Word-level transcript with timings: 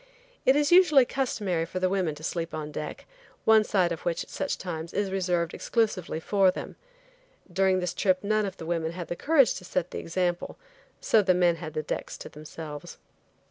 It 0.47 0.55
is 0.55 0.71
usually 0.71 1.05
customary 1.05 1.63
for 1.63 1.79
the 1.79 1.87
women 1.87 2.15
to 2.15 2.23
sleep 2.23 2.55
on 2.55 2.71
deck, 2.71 3.05
one 3.45 3.63
side 3.63 3.91
of 3.91 4.01
which, 4.01 4.23
at 4.23 4.31
such 4.31 4.57
times, 4.57 4.95
is 4.95 5.11
reserved 5.11 5.53
exclusively 5.53 6.19
for 6.19 6.49
them. 6.49 6.75
During 7.53 7.79
this 7.81 7.93
trip 7.93 8.23
none 8.23 8.47
of 8.47 8.57
the 8.57 8.65
women 8.65 8.93
had 8.93 9.09
the 9.09 9.15
courage 9.15 9.53
to 9.59 9.63
set 9.63 9.91
the 9.91 9.99
example, 9.99 10.57
so 10.99 11.21
the 11.21 11.35
men 11.35 11.57
had 11.57 11.75
the 11.75 11.83
decks 11.83 12.17
to 12.17 12.29
themselves. 12.29 12.97